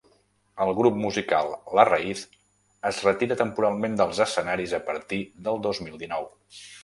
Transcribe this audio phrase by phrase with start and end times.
[0.63, 1.49] El grup musical
[1.79, 2.23] La Raíz
[2.91, 6.29] es retira temporalment dels escenaris a partir del dos mil dinou.